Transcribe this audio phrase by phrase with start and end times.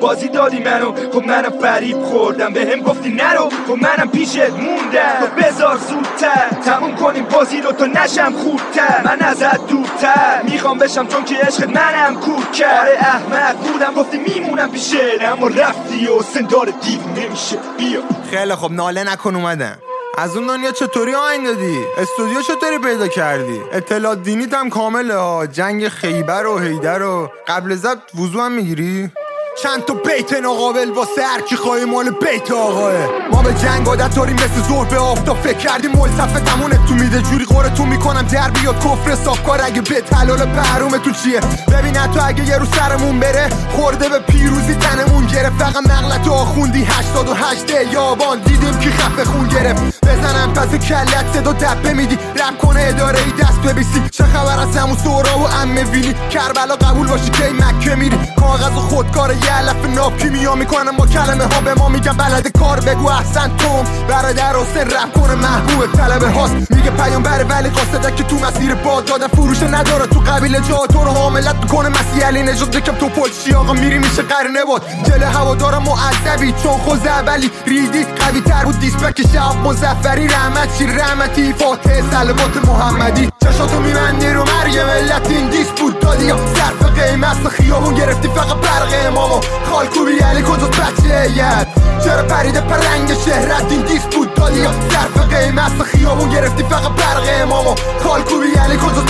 [0.00, 0.92] بازی دادی منو.
[1.12, 2.52] خب منم فریب خوردم.
[2.52, 3.50] به هم گفتی نرو.
[3.68, 5.20] خب منم پیشت موندم.
[5.20, 6.48] خب بذار زودتر.
[6.64, 11.70] تموم کنیم بازی رو تا نشم خودتر من ازت دورتر می‌خوام بشم چون که عشق
[11.70, 12.80] منم کور کرد.
[12.80, 13.94] آره احمد بودم.
[13.94, 17.58] گفتی میمونم پیشه اما رفتی و سندار دیو نمیشه.
[17.78, 18.00] بیا.
[18.30, 19.78] خیلی خب ناله نکن اومدم
[20.18, 25.46] از اون دنیا چطوری آهنگ دادی؟ استودیو چطوری پیدا کردی؟ اطلاعات دینیت هم کامله ها.
[25.46, 29.10] جنگ خیبر و هیدر و قبل زب وضو هم می‌گیری؟
[29.62, 32.92] چند تا بیت ناقابل واسه هر کی خواهی مال بیت آقاه.
[33.32, 36.94] ما به جنگ عادت داریم مثل زور به آفتاب فکر کردیم ملتفه تمونه تو
[37.30, 41.40] جوری تو می‌کنم در بیاد کفر صافکار اگه به تلال بهروم تو چیه؟
[41.72, 45.58] ببین تو اگه یه رو سرمون بره خورده به پیروزی تنمون گرفت.
[45.58, 48.38] فقط مغلط آخوندی 88 یابان.
[48.38, 50.06] دیدیم که خفه خون گرفت.
[50.06, 52.14] بزنم پس کلت صدا دبه میدی.
[52.14, 54.02] رب کنه اداره ای دست ببیسی.
[54.10, 58.18] چه خبر از همون سورا و امه ویلی؟ کربلا قبول باشی کی مکه میری.
[58.40, 62.58] کاغذ و خودکار یه علف ناب کیمیا می‌کنم با کلمه ها به ما میگن بلد
[62.58, 63.84] کار بگو احسن توم.
[64.08, 66.54] برادر حسین رپ کنه محبوب طلبه هاست.
[66.54, 66.90] میگه
[67.22, 70.06] بره ولی قاصده که تو مسیر باد دادن فروش نداره.
[70.06, 71.88] تو قبیله جا تو رو حاملت می‌کنه.
[71.88, 72.92] مسیح علی نجات بکم.
[72.92, 76.54] تو پلشی آقا میری میشه قرنه بود جل هوا دارم معذبی.
[76.62, 82.56] چون خوز اولی ریدی قوی تر بود دیسپک شب مزفری رحمت چی؟ رحمتی فاتح سلوات
[82.68, 83.28] محمدی.
[83.44, 85.30] چشاتو میبندی رو مرگ ملت.
[85.30, 86.28] این دیس بود دادی.
[86.28, 87.48] صرف قیمت.
[87.48, 88.28] خیابون گرفتی.
[88.28, 89.40] فقط برق امامو.
[89.70, 94.62] خالکوبی علی کجا بچه ید؟ چرا پریده پر رنگ شهرت؟ این دیس بود دادی.
[95.56, 97.74] قیمت خیابون گرفتی فقط برق امامو.
[98.04, 99.02] خالکوبی علی کجا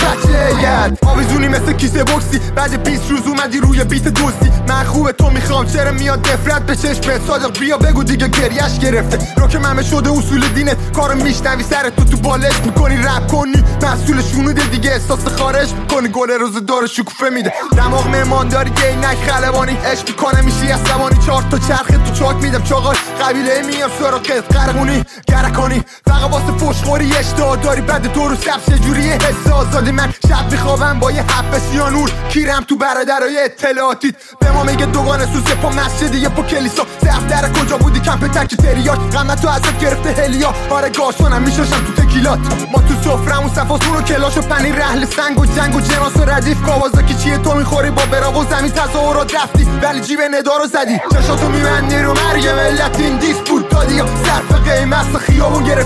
[0.61, 2.39] ید آویزونی مثل کیسه بکسی.
[2.55, 4.51] بعد 20 روز اومدی روی بیت دوستی.
[4.67, 5.65] من خوبه تو می‌خوام.
[5.65, 9.19] چرا میاد دفرت به چشم؟ صادق بیا بگو دیگه گریش گرفته.
[9.37, 10.91] رو که ممه شده اصول دینت.
[10.91, 12.97] کارو میشنوی سر تو تو بالش می‌کنی.
[12.97, 14.91] رپ کنی مسئول شونوده دیگه.
[14.91, 17.53] احساس خارج کنی گل روز دار شکوفه میده.
[17.77, 19.77] دماغ مهمانداری گینک خلبانی.
[19.85, 22.63] عشق کنه میشی عصبانی چهار تا چرخ تو چاک میدم.
[22.63, 24.55] چاقال قبیله میام سراغت.
[24.57, 30.13] قرقونی گرکانی فقط واسه فشخوری اشتها داری بعد دو رو سبس جوری حس آزادی من
[30.29, 34.15] شب میخوابم با یه حب سیانور کیرم تو برادرای اطلاعاتیت.
[34.39, 36.83] به ما میگه دوگانه سوسه پا مسجد یه پا کلیسا.
[37.03, 38.99] سرف در کجا بودی؟ کمپ تک تریاک.
[38.99, 40.53] غمت تو ازت گرفته هلیا.
[40.69, 42.39] آره گاشانم میشاشم تو تکیلات.
[42.71, 46.25] ما تو سفرمون صفاسون و کلاش و پنیر رحل سنگ و جنگ و جناس و
[46.25, 46.61] ردیف.
[46.61, 49.67] کاوازاکی چیه تو می‌خوری؟ با براغ و زمین تظاهرات رفتی.
[49.81, 50.99] ولی جیب ندا رو زدی.
[51.13, 53.37] چشاتو میبندی رو مرگ ملت این دیس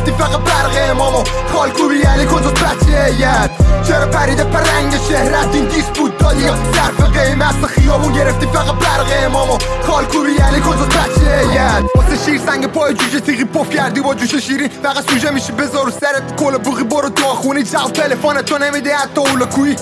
[0.02, 1.24] گرفتی فقط برق امامو
[1.54, 3.52] خالکوبی علی کجا بچه ید
[3.88, 9.26] چرا پریده پر رنگ شهرت؟ این دیس بود دادی صرف قیمت؟ خیابون گرفتی فقط برق
[9.26, 9.58] امامو
[9.88, 14.36] خالکوبی علی کجا بچه ید واسه شیر سنگ پای جوجه تیغی پف کردی با جوش
[14.36, 14.70] شیرین.
[14.84, 15.52] فقط سوژه میشی.
[15.52, 16.84] بذار سرت کل بوغی.
[16.84, 17.64] برو تو خونی.
[17.64, 18.96] جواب تلفن تو نمیده.
[18.96, 19.76] حتی اولا کوی.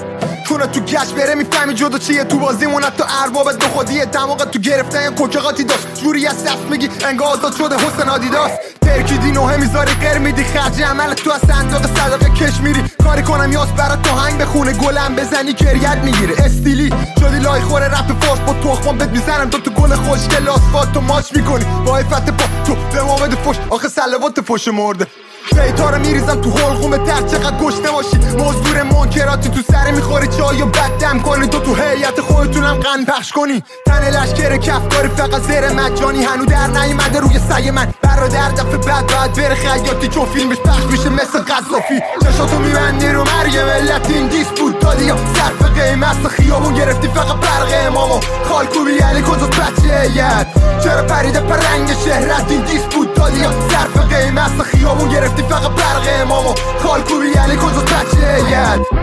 [0.47, 1.36] چون تو گشت بره.
[1.36, 4.06] می‌فهمی جدا چیه تو بازی مونت تو ارباب دو خودیه.
[4.06, 5.88] دماغ تو گرفتن یا کوکقاتی داشت.
[6.03, 6.36] جوری از
[6.69, 6.90] میگی.
[7.06, 8.51] انگاه آزاد شده حسن آدیداس.
[8.89, 10.44] ترکیدی نوه می‌ذاری غیر میدی.
[10.44, 12.83] خرج عمل تو از صندوق صدقه کش میری.
[13.03, 14.73] کاری کنم یاس برات تو هنگ بخونه.
[14.73, 19.50] گلم بزنی گریت می‌گیره استیلی شدی لای خوره رپ فارس با تخمام بد می‌زنم.
[19.50, 21.66] تو تو گل خوشگل آسفالت تو ماچ می‌کنی.
[21.85, 23.55] با عفت پا تو به ما بده فش.
[23.69, 25.07] آخه سلوات فش مرده.
[25.51, 28.17] بیتا رو میریزم تو حلقوم تر چقدر گشته باشی.
[28.17, 30.27] مزدور منکراتی تو سر می‌خوری.
[30.27, 31.47] چای و بدم کنی.
[31.47, 33.63] تو تو هیئت خودتونم قن پخش کنی.
[33.85, 36.23] تن لشکر کفداری فقط زیر مجانی.
[36.23, 37.94] هنو در نیومده روی سعی من.
[38.29, 42.01] برادر دفعه بعد باید بره خیاطی چون فیلمش پخش میشه مثل قذافی.
[42.23, 44.79] چشاتو میبندی رو مرگ ملت این دیس بود.
[44.79, 48.19] دادی یا صرف قیمت خیابون گرفتی فقط برق امامو.
[48.44, 50.47] خالکوبی یعنی کجا بچه ید
[50.84, 55.72] چرا پریده پر رنگ شهرت این دیس بود؟ دادی یا صرف قیمت خیابون گرفتی فقط
[55.72, 56.53] برق امامو.
[56.84, 58.99] خالکوبی یعنی کجا بچه ید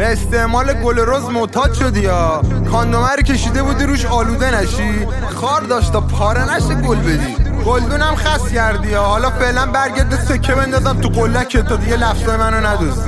[0.00, 5.92] به استعمال گل روز معتاد شدی یا؟ کاندومر کشیده بودی روش آلوده نشی؟ خار داشت
[5.92, 7.36] تا پاره نشه گل بدی.
[7.66, 12.66] گلدونم خس کردی یا؟ حالا فعلا برگرد سکه بندازم تو قلک تا دیگه لفظای منو
[12.66, 12.98] ندوز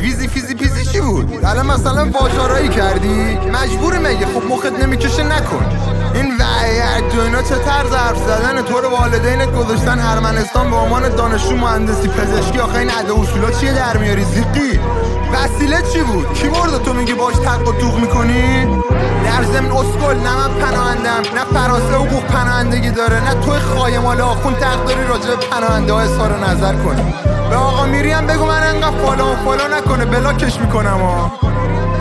[0.00, 5.97] ویزی فیزی پیزی چی بود؟ الان مثلا واجارایی کردی؟ مجبور مگه؟ خب مخت نمی‌کشه نکن.
[6.14, 11.08] این وعیت تو اینا چه طرز حرف زدن تو رو والدینت گذاشتن هرمنستان به عنوان
[11.08, 12.58] دانشجو مهندسی پزشکی.
[12.58, 14.80] آخه این عده اصولا چیه در میاری؟ زیقی.
[15.32, 18.66] وسیله چی بود؟ کی برده تو میگی باش تق و توق می‌کنی؟
[19.24, 24.54] در ضمن اسکل نه من پناهندم نه فراسه حقوق پناهندگی داره نه توی خایمال آخون
[24.54, 27.14] تق داری راجع به پناهنده ها اظهار نظر کنی.
[27.50, 31.47] به آقا میریم بگو من انقدر فالا و فالا نکنه بلاکش می‌کنم ها.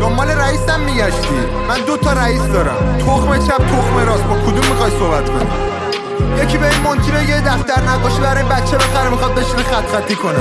[0.07, 1.39] دنبال رئیسم میگشتی.
[1.69, 2.97] من دو تا رئیس دارم.
[2.99, 4.23] تخم چپ تخم راست.
[4.23, 5.49] با کدوم می‌خوای صحبت کنی؟
[6.43, 10.37] یکی به این مونتی بگه دفتر نقاشی برای بچه بخره می‌خواد بشینه خط خطی کنه.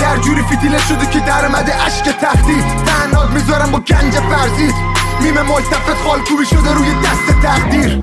[0.00, 2.64] در جوری فیتیله شده که در مده اشک تختی.
[2.86, 4.74] تنات می‌ذارم با گنج فرزی
[5.20, 8.02] نیمه ملتفت خالکوبی شده روی دست تقدیر